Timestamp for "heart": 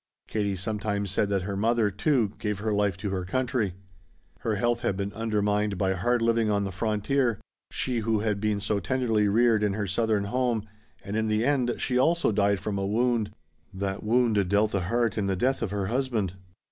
14.81-15.19